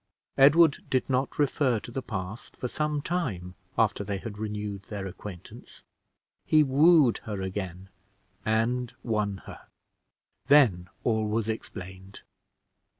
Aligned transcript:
Edward 0.39 0.79
did 0.89 1.07
not 1.07 1.37
refer 1.37 1.79
to 1.79 1.91
the 1.91 2.01
past 2.01 2.57
for 2.57 2.67
some 2.67 3.03
time 3.03 3.53
after 3.77 4.03
they 4.03 4.17
had 4.17 4.39
renewed 4.39 4.81
their 4.85 5.05
acquaintance. 5.05 5.83
He 6.43 6.63
wooed 6.63 7.19
her 7.25 7.39
again, 7.43 7.89
and 8.43 8.95
won 9.03 9.43
her. 9.45 9.67
Then 10.47 10.89
all 11.03 11.27
was 11.27 11.47
explained. 11.47 12.21